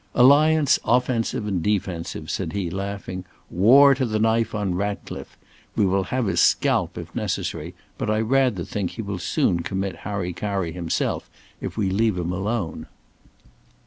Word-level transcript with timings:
"Alliance 0.15 0.79
offensive 0.83 1.45
and 1.47 1.61
defensive," 1.61 2.31
said 2.31 2.53
he, 2.53 2.71
laughing; 2.71 3.23
"war 3.51 3.93
to 3.93 4.03
the 4.03 4.17
knife 4.17 4.55
on 4.55 4.73
Ratcliffe. 4.73 5.37
We 5.75 5.85
will 5.85 6.05
have 6.05 6.25
his 6.25 6.41
scalp 6.41 6.97
if 6.97 7.13
necessary, 7.13 7.75
but 7.99 8.09
I 8.09 8.21
rather 8.21 8.63
think 8.63 8.89
he 8.93 9.03
will 9.03 9.19
soon 9.19 9.59
commit 9.59 9.97
hari 9.97 10.33
kari 10.33 10.71
himself 10.71 11.29
if 11.61 11.77
we 11.77 11.91
leave 11.91 12.17
him 12.17 12.31
alone." 12.31 12.87